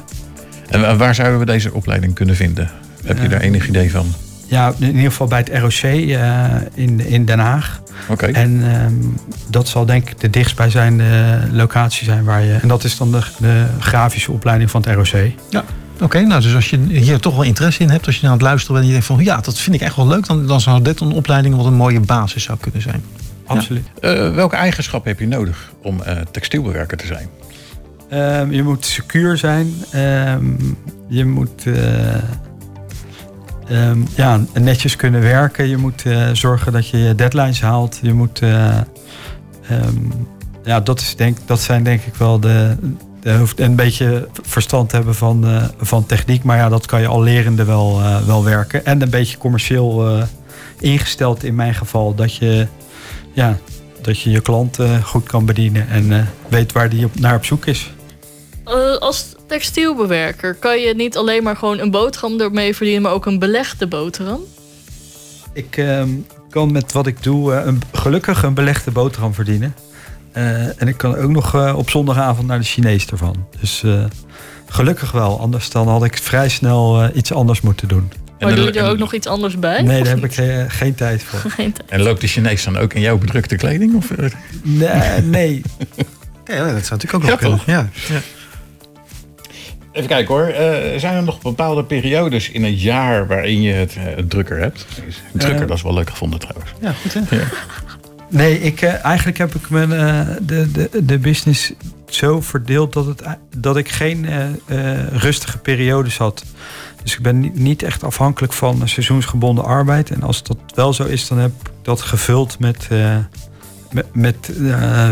En 0.68 0.99
waar 0.99 1.14
zouden 1.14 1.38
we 1.38 1.47
deze 1.47 1.73
opleiding 1.73 2.14
kunnen 2.14 2.37
vinden? 2.37 2.71
Heb 3.04 3.23
je 3.23 3.28
daar 3.28 3.40
enig 3.40 3.68
idee 3.68 3.90
van? 3.90 4.14
Ja, 4.52 4.73
in 4.78 4.87
ieder 4.87 5.11
geval 5.11 5.26
bij 5.26 5.38
het 5.38 5.59
ROC 5.59 5.82
uh, 5.82 6.44
in, 6.75 7.00
in 7.06 7.25
Den 7.25 7.38
Haag. 7.38 7.82
Oké. 8.09 8.12
Okay. 8.12 8.30
En 8.30 8.75
um, 8.85 9.16
dat 9.50 9.68
zal 9.68 9.87
denk 9.87 10.11
ik 10.11 10.21
de 10.21 10.30
dichtstbijzijnde 10.30 11.04
locatie 11.52 12.04
zijn 12.04 12.25
waar 12.25 12.42
je... 12.42 12.52
En 12.52 12.68
dat 12.68 12.85
is 12.85 12.97
dan 12.97 13.12
de, 13.12 13.21
de 13.38 13.64
grafische 13.80 14.32
opleiding 14.32 14.71
van 14.71 14.82
het 14.87 14.94
ROC. 14.94 15.30
Ja. 15.50 15.64
Oké, 15.94 16.04
okay, 16.04 16.23
nou 16.23 16.42
dus 16.42 16.54
als 16.54 16.71
je 16.71 16.78
hier 16.78 17.21
toch 17.21 17.35
wel 17.35 17.44
interesse 17.44 17.82
in 17.82 17.90
hebt, 17.90 18.06
als 18.06 18.21
je 18.21 18.26
aan 18.26 18.32
het 18.32 18.42
luisteren 18.42 18.75
bent 18.75 18.85
en 18.85 18.92
je 18.92 19.00
denkt 19.00 19.06
van 19.06 19.25
ja, 19.25 19.40
dat 19.40 19.59
vind 19.59 19.76
ik 19.76 19.82
echt 19.82 19.97
wel 19.97 20.06
leuk, 20.06 20.26
dan, 20.26 20.47
dan 20.47 20.61
zou 20.61 20.82
dit 20.82 21.00
een 21.00 21.12
opleiding 21.12 21.56
wat 21.56 21.66
een 21.66 21.75
mooie 21.75 22.00
basis 22.00 22.42
zou 22.42 22.59
kunnen 22.59 22.82
zijn. 22.82 23.02
Absoluut. 23.47 23.87
Ja. 24.00 24.14
Uh, 24.14 24.35
welke 24.35 24.56
eigenschappen 24.56 25.11
heb 25.11 25.21
je 25.21 25.26
nodig 25.26 25.73
om 25.82 26.00
uh, 26.06 26.12
textielbewerker 26.30 26.97
te 26.97 27.06
zijn? 27.06 27.28
Um, 28.40 28.52
je 28.52 28.62
moet 28.62 28.85
secuur 28.85 29.37
zijn. 29.37 29.75
Um, 29.94 30.76
je 31.09 31.25
moet 31.25 31.66
uh, 31.66 31.76
um, 33.71 34.07
ja, 34.16 34.40
netjes 34.52 34.97
kunnen 34.97 35.21
werken. 35.21 35.69
Je 35.69 35.76
moet 35.76 36.04
uh, 36.04 36.28
zorgen 36.33 36.73
dat 36.73 36.88
je 36.88 36.99
je 36.99 37.14
deadlines 37.14 37.61
haalt. 37.61 37.99
Je 38.02 38.12
moet. 38.12 38.40
Uh, 38.40 38.78
ja, 40.64 40.81
dat, 40.81 41.00
is 41.00 41.16
denk, 41.16 41.38
dat 41.47 41.61
zijn 41.61 41.85
denk 41.85 42.02
ik 42.02 42.14
wel 42.14 42.40
de. 42.40 42.76
de 43.21 43.37
hoeft 43.37 43.61
een 43.61 43.76
beetje 43.76 44.28
verstand 44.42 44.92
hebben 44.92 45.14
van, 45.14 45.49
uh, 45.49 45.64
van 45.78 46.07
techniek. 46.07 46.42
Maar 46.42 46.57
ja, 46.57 46.69
dat 46.69 46.87
kan 46.87 47.00
je 47.00 47.07
al 47.07 47.23
lerende 47.23 47.64
wel, 47.64 48.00
wel 48.26 48.45
werken. 48.45 48.85
En 48.85 49.02
een 49.02 49.11
beetje 49.11 49.38
commercieel 49.38 50.23
ingesteld 50.81 51.45
in 51.45 51.54
mijn 51.54 51.75
geval. 51.75 52.14
Dat 52.14 52.37
je. 52.37 52.66
Ja, 53.35 53.57
dat 54.02 54.21
je 54.21 54.31
je 54.31 54.40
klant 54.40 54.78
goed 55.02 55.26
kan 55.26 55.45
bedienen 55.45 55.88
en 55.88 56.28
weet 56.49 56.73
waar 56.73 56.88
die 56.88 57.04
op, 57.04 57.19
naar 57.19 57.35
op 57.35 57.45
zoek 57.45 57.66
is. 57.66 57.92
Als 58.99 59.35
textielbewerker 59.52 60.54
kan 60.54 60.80
je 60.80 60.94
niet 60.94 61.16
alleen 61.16 61.42
maar 61.42 61.56
gewoon 61.56 61.78
een 61.78 61.90
boterham 61.90 62.40
ermee 62.40 62.76
verdienen, 62.76 63.02
maar 63.02 63.12
ook 63.12 63.26
een 63.26 63.38
belegde 63.38 63.87
boterham? 63.87 64.40
Ik 65.52 65.76
uh, 65.76 66.02
kan 66.50 66.73
met 66.73 66.92
wat 66.92 67.06
ik 67.06 67.23
doe 67.23 67.52
uh, 67.52 67.64
een, 67.64 67.82
gelukkig 67.92 68.42
een 68.42 68.54
belegde 68.54 68.90
boterham 68.90 69.35
verdienen. 69.35 69.75
Uh, 70.37 70.80
en 70.80 70.88
ik 70.88 70.97
kan 70.97 71.16
ook 71.16 71.30
nog 71.30 71.75
op 71.75 71.90
zondagavond 71.90 72.47
naar 72.47 72.59
de 72.59 72.64
Chinees 72.64 73.06
ervan. 73.06 73.47
Dus 73.61 73.85
gelukkig 74.68 75.12
wel. 75.12 75.40
Anders 75.40 75.71
dan 75.71 75.88
had 75.88 76.04
ik 76.04 76.18
vrij 76.18 76.49
snel 76.49 77.11
iets 77.14 77.32
anders 77.32 77.61
moeten 77.61 77.88
doen. 77.88 78.12
Maar 78.38 78.50
En 78.50 78.56
doe 78.56 78.73
je 78.73 78.80
er 78.80 78.90
ook 78.90 78.99
nog 78.99 79.14
iets 79.14 79.26
anders 79.26 79.59
bij? 79.59 79.82
Nee, 79.82 80.02
daar 80.02 80.14
heb 80.14 80.25
ik 80.25 80.37
eh, 80.37 80.64
geen 80.68 80.94
tijd 80.94 81.23
voor. 81.28 81.50
Geen 81.50 81.73
tijd. 81.73 81.90
En 81.90 82.02
loopt 82.02 82.21
de 82.21 82.26
Chinees 82.26 82.64
dan 82.64 82.76
ook 82.76 82.92
in 82.92 83.00
jouw 83.00 83.18
bedrukte 83.18 83.56
kleding? 83.56 83.94
Of, 83.94 84.11
eh? 84.11 84.30
Nee, 84.62 85.23
nee. 85.23 85.62
Ja, 86.44 86.73
dat 86.73 86.85
zou 86.87 87.00
natuurlijk 87.00 87.14
ook 87.14 87.23
Ja, 87.23 87.28
nog 87.30 87.38
kunnen. 87.38 87.59
toch? 87.59 87.66
Ja. 87.66 87.88
Even 89.92 90.08
kijken 90.08 90.34
hoor. 90.34 90.46
Eh, 90.46 90.99
zijn 90.99 91.16
er 91.16 91.22
nog 91.22 91.40
bepaalde 91.40 91.84
periodes 91.84 92.50
in 92.50 92.64
het 92.64 92.82
jaar 92.82 93.26
waarin 93.26 93.62
je 93.62 93.72
het 93.72 93.96
eh, 93.96 94.25
drukker 94.28 94.58
hebt? 94.58 94.87
Drukker, 95.32 95.62
Eh. 95.62 95.68
dat 95.68 95.76
is 95.76 95.82
wel 95.82 95.94
leuk 95.94 96.11
gevonden 96.11 96.38
trouwens. 96.38 96.72
ja, 96.80 96.92
goed 96.92 97.14
hè? 97.14 97.20
Nee, 98.28 98.61
ik, 98.61 98.82
eigenlijk 98.82 99.38
heb 99.38 99.54
ik 99.54 99.70
mijn, 99.70 99.88
de, 100.42 100.70
de, 100.72 101.04
de 101.04 101.18
business 101.18 101.72
zo 102.08 102.40
verdeeld 102.40 102.92
dat, 102.92 103.06
het, 103.06 103.22
dat 103.56 103.76
ik 103.76 103.88
geen 103.88 104.26
rustige 105.12 105.58
periodes 105.58 106.16
had. 106.16 106.44
Dus 107.02 107.14
ik 107.14 107.22
ben 107.22 107.50
niet, 107.54 107.82
echt 107.82 108.04
afhankelijk 108.04 108.52
van 108.52 108.88
seizoensgebonden 108.88 109.64
arbeid. 109.64 110.11
En 110.11 110.22
als 110.22 110.42
dat 110.42 110.56
wel 110.75 110.92
zo 110.92 111.04
is, 111.04 111.28
dan 111.28 111.38
heb 111.38 111.50
ik 111.50 111.70
dat 111.82 112.00
gevuld 112.00 112.58
met, 112.58 112.88
met, 113.90 114.06
met 114.12 114.50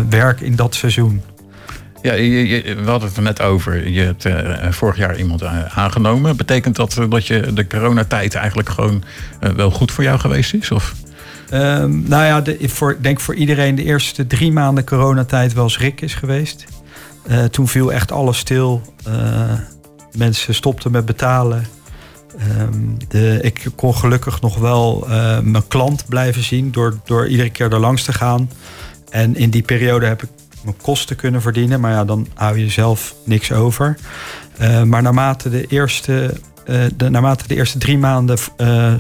werk 0.08 0.40
in 0.40 0.56
dat 0.56 0.74
seizoen. 0.74 1.22
Ja, 2.02 2.12
je, 2.12 2.48
je- 2.48 2.74
we 2.74 2.90
hadden 2.90 3.08
het 3.08 3.16
er 3.16 3.22
net 3.22 3.40
over. 3.42 3.88
Je 3.88 4.00
hebt 4.00 4.24
eh, 4.24 4.70
vorig 4.72 4.96
jaar 4.96 5.18
iemand 5.18 5.42
eh, 5.42 5.78
aangenomen. 5.78 6.36
Betekent 6.36 6.76
dat 6.76 6.96
eh, 6.98 7.04
dat 7.10 7.26
je 7.26 7.52
de 7.52 7.66
coronatijd 7.66 8.34
eigenlijk 8.34 8.68
gewoon 8.68 9.02
wel 9.56 9.70
goed 9.70 9.92
voor 9.92 10.04
jou 10.04 10.18
geweest 10.18 10.54
is? 10.54 10.70
Of? 10.70 10.94
Ehm, 11.50 12.08
nou 12.08 12.24
ja, 12.24 12.40
de, 12.40 12.56
voor, 12.68 12.96
denk 13.00 13.20
voor 13.20 13.34
iedereen 13.34 13.74
de 13.74 13.84
eerste 13.84 14.26
drie 14.26 14.52
maanden 14.52 14.84
coronatijd 14.84 15.52
wel 15.52 15.68
schrik 15.68 16.00
is 16.00 16.14
geweest. 16.14 16.64
Toen 17.50 17.68
viel 17.68 17.92
echt 17.92 18.12
alles 18.12 18.38
stil. 18.38 18.82
Mensen 20.16 20.54
stopten 20.54 20.90
met 20.90 21.04
betalen. 21.06 21.66
Ehm, 22.38 22.72
de, 23.08 23.38
ik 23.42 23.66
kon 23.76 23.94
gelukkig 23.94 24.40
nog 24.40 24.56
wel 24.58 25.06
mijn 25.42 25.68
klant 25.68 26.04
blijven 26.08 26.42
zien 26.42 26.72
door, 26.72 26.98
door 27.04 27.26
iedere 27.26 27.50
keer 27.50 27.72
er 27.72 27.80
langs 27.80 28.02
te 28.04 28.12
gaan. 28.12 28.50
En 29.10 29.36
in 29.36 29.50
die 29.50 29.62
periode 29.62 30.06
heb 30.06 30.22
ik 30.22 30.28
mijn 30.62 30.76
kosten 30.82 31.16
kunnen 31.16 31.42
verdienen. 31.42 31.80
Maar 31.80 31.92
ja, 31.92 32.04
dan 32.04 32.26
hou 32.34 32.58
je 32.58 32.68
zelf 32.68 33.14
niks 33.24 33.52
over. 33.52 33.96
Eh, 34.56 34.82
maar 34.82 35.02
naarmate 35.02 35.50
de 35.50 35.66
eerste, 35.66 36.34
eh, 36.66 36.82
de, 36.96 37.08
naarmate 37.08 37.46
de 37.46 37.54
eerste 37.54 37.78
drie 37.78 37.98
maanden 37.98 38.38
eh, 38.56 38.94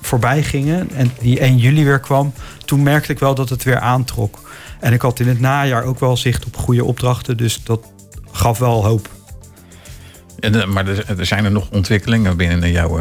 voorbij 0.00 0.42
gingen 0.42 0.90
en 0.94 1.10
die 1.20 1.40
1 1.40 1.56
juli 1.56 1.84
weer 1.84 2.00
kwam, 2.00 2.32
toen 2.64 2.82
merkte 2.82 3.12
ik 3.12 3.18
wel 3.18 3.34
dat 3.34 3.48
het 3.48 3.62
weer 3.62 3.78
aantrok. 3.78 4.50
En 4.80 4.92
ik 4.92 5.00
had 5.00 5.20
in 5.20 5.28
het 5.28 5.40
najaar 5.40 5.84
ook 5.84 6.00
wel 6.00 6.16
zicht 6.16 6.44
op 6.44 6.56
goede 6.56 6.84
opdrachten, 6.84 7.36
dus 7.36 7.60
dat 7.64 7.86
gaf 8.32 8.58
wel 8.58 8.84
hoop. 8.84 9.08
En, 10.40 10.72
maar 10.72 10.88
er, 10.88 11.18
er 11.18 11.26
zijn 11.26 11.44
er 11.44 11.50
nog 11.50 11.70
ontwikkelingen 11.70 12.36
binnen 12.36 12.70
jouw 12.70 13.00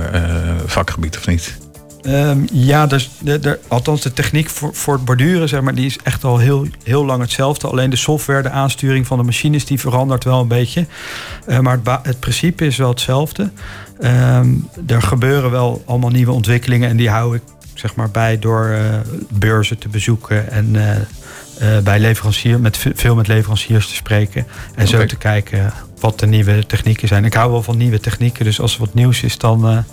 vakgebied 0.65 1.17
of 1.17 1.27
niet? 1.27 1.57
Ehm, 2.01 2.39
ja, 2.53 2.85
dus 2.87 3.09
de, 3.19 3.39
de, 3.39 3.59
althans 3.67 4.01
de 4.01 4.13
techniek 4.13 4.49
voor, 4.49 4.69
voor 4.73 4.93
het 4.93 5.05
borduren, 5.05 5.49
zeg 5.49 5.61
maar, 5.61 5.75
die 5.75 5.85
is 5.85 5.97
echt 6.03 6.23
al 6.23 6.37
heel, 6.37 6.67
heel 6.83 7.05
lang 7.05 7.21
hetzelfde. 7.21 7.67
Alleen 7.67 7.89
de 7.89 7.95
software, 7.95 8.41
de 8.41 8.49
aansturing 8.49 9.07
van 9.07 9.17
de 9.17 9.23
machines, 9.23 9.65
die 9.65 9.79
verandert 9.79 10.23
wel 10.23 10.39
een 10.41 10.47
beetje. 10.47 10.85
Eh, 11.45 11.59
maar 11.59 11.79
het, 11.83 11.99
het 12.05 12.19
principe 12.19 12.65
is 12.65 12.77
wel 12.77 12.89
hetzelfde. 12.89 13.51
Ehm, 13.99 14.49
er 14.87 15.01
gebeuren 15.01 15.51
wel 15.51 15.83
allemaal 15.85 16.09
nieuwe 16.09 16.31
ontwikkelingen 16.31 16.89
en 16.89 16.97
die 16.97 17.09
hou 17.09 17.35
ik 17.35 17.41
zeg 17.73 17.95
maar 17.95 18.09
bij 18.11 18.39
door 18.39 18.65
eh, 18.69 18.83
beurzen 19.29 19.77
te 19.77 19.87
bezoeken 19.89 20.51
en 20.51 20.75
eh, 20.75 21.77
bij 21.83 21.99
leverancier, 21.99 22.59
met, 22.59 22.77
ve- 22.77 22.91
veel 22.95 23.15
met 23.15 23.27
leveranciers 23.27 23.87
te 23.87 23.95
spreken. 23.95 24.45
En 24.75 24.87
zo 24.87 25.05
te 25.05 25.15
kijken 25.17 25.73
wat 25.99 26.19
de 26.19 26.27
nieuwe 26.27 26.65
technieken 26.65 27.07
zijn. 27.07 27.25
Ik 27.25 27.33
hou 27.33 27.51
wel 27.51 27.63
van 27.63 27.77
nieuwe 27.77 27.99
technieken, 27.99 28.45
dus 28.45 28.59
als 28.59 28.73
er 28.73 28.79
wat 28.79 28.93
nieuws 28.93 29.23
is, 29.23 29.37
dan 29.37 29.83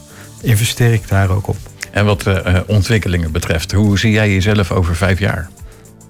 investeer 0.42 0.92
ik 0.92 1.08
daar 1.08 1.30
ook 1.30 1.46
op. 1.48 1.56
En 1.90 2.04
wat 2.04 2.26
eh, 2.26 2.60
ontwikkelingen 2.66 3.32
betreft, 3.32 3.72
hoe 3.72 3.98
zie 3.98 4.12
jij 4.12 4.32
jezelf 4.32 4.72
over 4.72 4.96
vijf 4.96 5.18
jaar? 5.18 5.48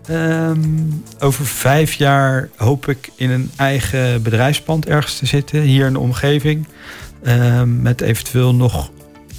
Ehm, 0.06 0.58
over 1.18 1.46
vijf 1.46 1.92
jaar 1.92 2.48
hoop 2.56 2.88
ik 2.88 3.10
in 3.16 3.30
een 3.30 3.50
eigen 3.56 4.22
bedrijfspand 4.22 4.86
ergens 4.86 5.18
te 5.18 5.26
zitten, 5.26 5.60
hier 5.60 5.86
in 5.86 5.92
de 5.92 5.98
omgeving. 5.98 6.66
Ehm, 7.22 7.82
met 7.82 8.00
eventueel 8.00 8.54
nog 8.54 8.90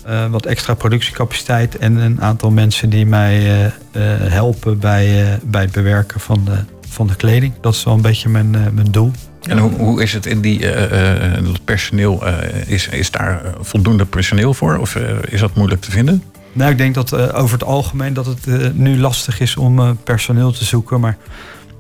eh, 0.06 0.32
wat 0.32 0.46
extra 0.46 0.74
productiecapaciteit 0.74 1.78
en 1.78 1.96
een 1.96 2.22
aantal 2.22 2.52
mensen 2.52 2.90
die 2.90 3.06
mij 3.06 3.72
helpen 4.20 4.80
bij, 4.80 5.40
bij 5.44 5.62
het 5.62 5.72
bewerken 5.72 6.20
van 6.20 6.46
de, 6.46 6.79
van 6.90 7.08
de 7.08 7.16
kleding. 7.16 7.54
Dat 7.62 7.74
is 7.74 7.84
wel 7.84 7.94
een 7.94 8.02
beetje 8.02 8.30
mijn, 8.30 8.56
eh, 8.56 8.62
mijn 8.74 8.92
doel. 8.92 9.12
En 9.42 9.58
hoe, 9.58 9.72
hoe 9.72 10.02
is 10.02 10.14
het 10.14 10.26
in 10.26 10.42
die 10.42 10.72
eh, 10.72 11.36
eh, 11.38 11.44
dat 11.44 11.64
personeel? 11.66 12.24
is, 12.66 12.88
is 12.88 13.12
daar 13.12 13.42
voldoende 13.62 14.06
personeel 14.06 14.54
voor? 14.54 14.78
Of 14.78 14.96
is 15.30 15.40
dat 15.40 15.56
moeilijk 15.56 15.82
te 15.82 15.92
vinden? 15.92 16.24
Nou, 16.54 16.72
ik 16.72 16.78
denk 16.78 16.94
dat 16.94 17.34
over 17.34 17.54
het 17.54 17.68
algemeen 17.68 18.14
dat 18.14 18.26
het 18.26 18.78
nu 18.78 19.00
lastig 19.00 19.40
is 19.40 19.58
om 19.58 19.98
personeel 20.04 20.52
te 20.52 20.66
zoeken. 20.66 21.00
Maar 21.00 21.18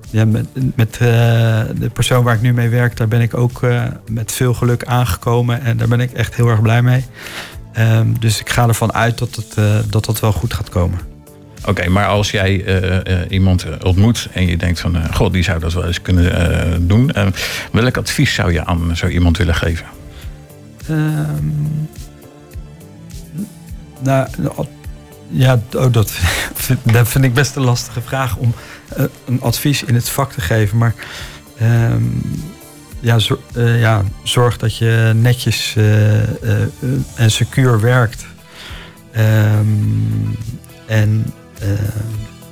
ja, 0.09 0.25
met, 0.25 0.47
met 0.75 0.93
de 0.93 1.89
persoon 1.93 2.23
waar 2.23 2.35
ik 2.35 2.41
nu 2.41 2.53
mee 2.53 2.69
werk, 2.69 2.97
daar 2.97 3.07
ben 3.07 3.21
ik 3.21 3.37
ook 3.37 3.61
met 4.09 4.31
veel 4.31 4.53
geluk 4.53 4.83
aangekomen. 4.83 5.61
En 5.61 5.77
daar 5.77 5.87
ben 5.87 5.99
ik 5.99 6.11
echt 6.11 6.35
heel 6.35 6.47
erg 6.47 6.61
blij 6.61 6.81
mee. 6.81 7.05
Ehm, 7.73 8.07
dus 8.19 8.39
ik 8.39 8.49
ga 8.49 8.67
ervan 8.67 8.93
uit 8.93 9.17
dat 9.17 9.35
het, 9.35 9.55
dat 9.91 10.05
dat 10.05 10.19
wel 10.19 10.31
goed 10.31 10.53
gaat 10.53 10.69
komen. 10.69 10.99
Oké, 11.65 11.89
maar 11.89 12.07
als 12.07 12.31
jij 12.31 12.65
eh, 12.65 13.21
eh, 13.21 13.31
iemand 13.31 13.63
eh, 13.63 13.73
ontmoet 13.83 14.27
en 14.33 14.47
je 14.47 14.57
denkt 14.57 14.79
van... 14.79 15.13
god, 15.13 15.33
die 15.33 15.43
zou 15.43 15.59
dat 15.59 15.73
wel 15.73 15.85
eens 15.85 16.01
kunnen 16.01 16.87
doen. 16.87 17.11
welk 17.71 17.97
advies 17.97 18.33
zou 18.33 18.53
je 18.53 18.65
aan 18.65 18.95
zo 18.95 19.07
iemand 19.07 19.37
willen 19.37 19.55
geven? 19.55 19.85
Ehm, 20.87 21.45
nou, 23.99 24.27
ja, 25.27 25.61
oh, 25.73 25.91
dat, 25.91 26.11
vind, 26.53 26.79
dat 26.83 27.07
vind 27.07 27.23
ik 27.23 27.33
best 27.33 27.55
een 27.55 27.63
lastige 27.63 28.01
vraag 28.01 28.35
om 28.35 28.53
een 29.25 29.41
advies 29.41 29.83
in 29.83 29.95
het 29.95 30.09
vak 30.09 30.31
te 30.31 30.41
geven. 30.41 30.77
Maar 30.77 30.93
ehm, 31.57 32.03
ja, 32.99 33.17
ja, 33.55 34.03
zorg 34.23 34.57
dat 34.57 34.77
je 34.77 35.11
netjes 35.15 35.75
en 37.15 37.31
secuur 37.31 37.79
werkt. 37.79 38.25
Ehm, 39.11 39.65
en 40.85 41.33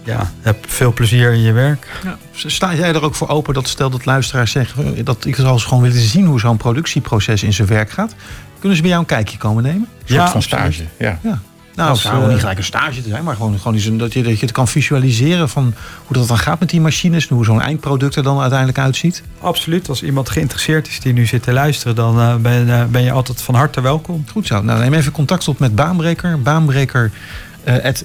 ja, 0.04 0.32
heb 0.42 0.58
veel 0.68 0.94
plezier 0.94 1.34
in 1.34 1.42
je 1.42 1.52
werk. 1.52 1.88
Ja. 2.04 2.18
Sta 2.32 2.76
jij 2.76 2.94
er 2.94 3.04
ook 3.04 3.16
voor 3.16 3.30
open 3.30 3.54
dat 3.54 3.68
stel 3.68 3.90
dat 3.90 4.06
luisteraars 4.06 4.52
zeggen... 4.52 5.06
dat 5.06 5.26
ik 5.26 5.36
zou 5.36 5.52
eens 5.54 5.64
gewoon 5.64 5.84
willen 5.84 6.02
zien 6.02 6.26
hoe 6.26 6.40
zo'n 6.40 6.58
productieproces 6.58 7.44
in 7.44 7.54
zijn 7.54 7.68
werk 7.68 7.92
gaat... 7.92 8.16
kunnen 8.60 8.76
ze 8.76 8.82
bij 8.82 8.92
jou 8.92 9.02
een 9.02 9.10
kijkje 9.10 9.38
komen 9.38 9.64
nemen? 9.64 9.82
Een 9.82 10.08
soort 10.08 10.20
Ja, 10.20 10.28
van 10.28 10.36
absoluut. 10.36 10.74
stage. 10.74 10.84
Ja. 10.98 11.20
Ja. 11.24 11.40
Nou, 11.76 11.92
het 11.92 12.00
zou 12.00 12.24
eh, 12.24 12.30
niet 12.30 12.40
gelijk 12.40 12.58
een 12.58 12.64
stage 12.64 13.02
te 13.02 13.10
zijn, 13.10 13.24
maar 13.24 13.36
gewoon, 13.36 13.58
gewoon 13.58 13.74
eens 13.74 13.86
een, 13.86 13.98
dat, 13.98 14.14
je, 14.14 14.24
dat 14.24 14.34
je 14.40 14.46
het 14.46 14.52
kan 14.52 14.68
visualiseren 14.68 15.50
van 15.50 15.74
hoe 16.06 16.18
dat 16.18 16.28
dan 16.28 16.38
gaat 16.38 16.60
met 16.60 16.70
die 16.70 16.82
machines 16.82 17.28
en 17.28 17.36
hoe 17.36 17.46
zo'n 17.46 17.62
eindproduct 17.62 18.16
er 18.16 18.24
dan 18.24 18.40
uiteindelijk 18.40 18.80
uitziet. 18.80 19.24
Absoluut. 19.40 19.90
Als 19.90 20.04
iemand 20.04 20.30
geïnteresseerd 20.30 20.88
is 20.88 21.00
die 21.00 21.14
nu 21.14 21.26
zit 21.26 21.44
te 21.44 21.54
luisteren, 21.54 21.96
dan 21.96 22.20
eh, 22.20 22.36
ben, 22.36 22.70
eh, 22.70 22.86
ben 22.86 23.04
je 23.04 23.12
altijd 23.12 23.42
van 23.42 23.56
harte 23.56 23.82
welkom. 23.82 24.26
Goed 24.32 24.48
zo. 24.48 24.62
Nou, 24.62 24.80
neem 24.80 24.94
even 24.94 25.12
contact 25.12 25.48
op 25.48 25.60
met 25.60 25.76
Baanbreker. 25.76 26.42
Baanbreker 26.42 27.04
eh, 27.04 27.12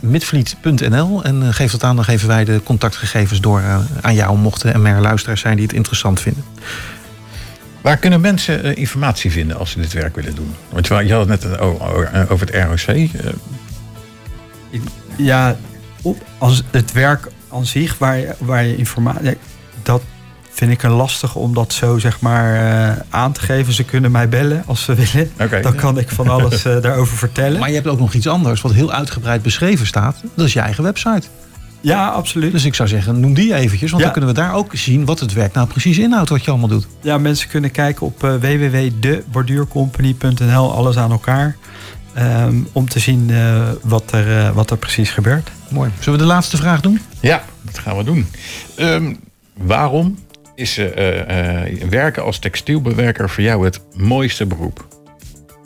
midvliet.nl 0.00 1.25
en 1.25 1.42
eh, 1.42 1.49
geef 1.50 1.71
dat 1.73 1.85
aan. 1.85 1.97
Dan 1.97 2.04
geven 2.04 2.28
wij 2.28 2.45
de 2.45 2.61
contactgegevens 2.64 3.40
door 3.40 3.61
eh, 3.61 3.78
aan 4.00 4.14
jou, 4.14 4.38
mochten 4.38 4.73
er 4.73 4.81
meer 4.81 4.99
luisteraars 5.00 5.40
zijn 5.40 5.57
die 5.57 5.66
het 5.66 5.75
interessant 5.75 6.21
vinden. 6.21 6.45
Waar 7.81 7.97
kunnen 7.97 8.21
mensen 8.21 8.62
eh, 8.64 8.76
informatie 8.76 9.31
vinden 9.31 9.59
als 9.59 9.71
ze 9.71 9.81
dit 9.81 9.92
werk 9.92 10.14
willen 10.14 10.35
doen? 10.35 10.54
Want 10.71 10.87
je 10.87 10.95
je 10.95 11.12
had 11.12 11.28
het 11.28 11.42
net 11.42 11.59
over 12.28 12.47
het 12.52 12.64
ROC. 12.64 12.97
eh, 12.97 13.00
Ja, 15.16 15.57
op, 16.02 16.23
als 16.38 16.62
het 16.71 16.92
werk 16.92 17.28
aan 17.52 17.66
zich, 17.66 17.99
waar 17.99 18.16
je, 18.19 18.35
waar 18.38 18.64
je 18.64 18.76
informatie. 18.76 19.37
Dat 19.83 20.02
vind 20.52 20.71
ik 20.73 20.82
een 20.82 20.90
lastig 20.90 21.35
om 21.35 21.54
dat 21.54 21.73
zo 21.73 21.99
zeg 21.99 22.21
maar 22.21 22.54
eh, 22.54 22.90
aan 23.11 23.32
te 23.32 23.40
geven. 23.40 23.73
Ze 23.73 23.85
kunnen 23.85 24.11
mij 24.11 24.28
bellen 24.28 24.62
als 24.66 24.85
ze 24.85 24.94
willen. 24.94 25.30
Oké. 25.40 25.61
Dan 25.61 25.75
kan 25.75 25.99
ik 25.99 26.09
van 26.11 26.28
alles 26.28 26.64
eh, 26.64 26.80
daarover 26.82 27.16
vertellen. 27.16 27.59
Maar 27.61 27.68
je 27.68 27.75
hebt 27.75 27.87
ook 27.87 27.99
nog 27.99 28.14
iets 28.14 28.26
anders 28.26 28.61
wat 28.61 28.73
heel 28.73 28.92
uitgebreid 28.92 29.42
beschreven 29.42 29.87
staat. 29.87 30.16
Dat 30.35 30.47
is 30.47 30.52
je 30.52 30.61
eigen 30.61 30.85
website. 30.85 31.23
Ja, 31.80 32.09
absoluut. 32.09 32.52
Dus 32.52 32.64
ik 32.64 32.75
zou 32.75 32.88
zeggen, 32.88 33.21
noem 33.21 33.35
die 33.35 33.54
eventjes. 33.54 33.90
Want 33.90 34.02
Ja. 34.02 34.09
dan 34.11 34.18
kunnen 34.18 34.35
we 34.35 34.40
daar 34.40 34.54
ook 34.54 34.71
zien 34.75 35.04
wat 35.04 35.21
het 35.21 35.32
werk 35.32 35.52
nou 35.54 35.66
precies 35.66 35.99
inhoudt 35.99 36.28
wat 36.30 36.44
je 36.44 36.50
allemaal 36.50 36.68
doet. 36.68 36.87
Ja, 37.00 37.18
mensen 37.18 37.49
kunnen 37.49 37.71
kijken 37.71 38.06
op 38.06 38.25
eh, 38.25 38.35
www.deborduurcompany.nl, 38.35 40.73
alles 40.75 40.97
aan 40.97 41.11
elkaar. 41.11 41.56
ehm, 42.14 42.54
om 42.73 42.88
te 42.88 42.99
zien 42.99 43.30
eh, 43.30 43.68
wat, 43.82 44.12
er, 44.12 44.38
eh, 44.38 44.50
wat 44.54 44.71
er 44.71 44.76
precies 44.76 45.11
gebeurt. 45.11 45.50
Mooi. 45.68 45.90
Zullen 46.00 46.18
we 46.18 46.25
de 46.25 46.30
laatste 46.32 46.56
vraag 46.56 46.80
doen? 46.80 47.00
Ja, 47.21 47.42
dat 47.62 47.78
gaan 47.78 47.97
we 47.97 48.04
doen. 48.04 48.26
Ehm, 48.76 49.14
waarom 49.56 50.18
is 50.62 50.78
eh, 50.78 51.64
eh, 51.64 51.88
werken 51.88 52.23
als 52.23 52.38
textielbewerker 52.38 53.31
voor 53.31 53.42
jou 53.42 53.64
het 53.64 53.81
mooiste 53.92 54.47
beroep? 54.47 54.87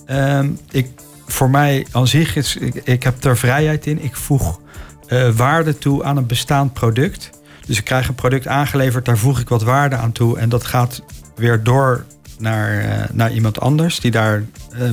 Ehm, 0.07 0.51
ik, 0.71 0.89
voor 1.27 1.51
mij 1.51 1.87
aan 1.93 2.07
zich 2.07 2.37
is, 2.37 2.57
ik, 2.85 3.03
heb 3.03 3.25
er 3.25 3.37
vrijheid 3.37 3.87
in. 3.87 4.03
Ik 4.05 4.17
voeg 4.17 4.61
eh, 5.07 5.31
waarde 5.31 5.79
toe 5.79 6.05
aan 6.05 6.17
een 6.17 6.27
bestaand 6.27 6.73
product. 6.73 7.31
Dus 7.67 7.79
ik 7.79 7.85
krijg 7.85 8.09
een 8.09 8.15
product 8.15 8.47
aangeleverd, 8.47 9.05
daar 9.05 9.19
voeg 9.19 9.41
ik 9.41 9.49
wat 9.49 9.63
waarde 9.63 9.97
aan 9.97 10.13
toe. 10.13 10.39
En 10.39 10.49
dat 10.49 10.65
gaat 10.65 11.03
weer 11.35 11.63
door 11.63 12.05
naar, 12.39 13.07
naar 13.13 13.33
iemand 13.33 13.61
anders 13.61 14.01
die 14.01 14.11
daar 14.11 14.45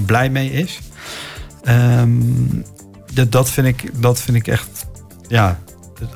blij 0.05 0.29
mee 0.29 0.51
is. 0.51 0.79
Ehm, 1.63 2.21
dat, 3.13 3.31
dat, 3.31 3.49
vind 3.49 3.67
ik, 3.67 4.01
dat 4.01 4.21
vind 4.21 4.37
ik 4.37 4.47
echt, 4.47 4.85
ja, 5.27 5.59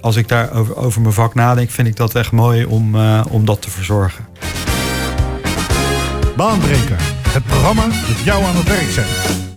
als 0.02 0.16
ik 0.16 0.28
daar 0.28 0.54
over, 0.54 0.76
over 0.76 1.02
mijn 1.02 1.14
vak 1.14 1.34
nadenk, 1.34 1.70
vind 1.70 1.88
ik 1.88 1.96
dat 1.96 2.16
echt 2.16 2.32
mooi 2.32 2.66
om, 2.66 2.96
uh, 2.96 3.22
om 3.30 3.46
dat 3.46 3.62
te 3.62 3.70
verzorgen. 3.70 4.28
Baanbreker, 6.36 6.98
het 7.30 7.46
programma 7.46 7.84
dat 7.84 8.24
jou 8.24 8.44
aan 8.44 8.56
het 8.56 8.68
werk 8.68 8.90
zet. 8.90 9.46